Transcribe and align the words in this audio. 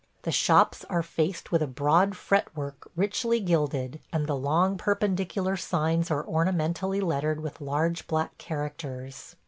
The 0.23 0.31
shops 0.31 0.83
are 0.85 1.03
faced 1.03 1.51
with 1.51 1.61
a 1.61 1.67
broad 1.67 2.15
fretwork 2.17 2.89
richly 2.95 3.39
gilded, 3.39 3.99
and 4.11 4.25
the 4.25 4.35
long 4.35 4.75
perpendicular 4.75 5.55
signs 5.55 6.09
are 6.09 6.25
ornamentally 6.25 7.01
lettered 7.01 7.39
with 7.41 7.61
large 7.61 8.07
black 8.07 8.35
characters. 8.39 9.35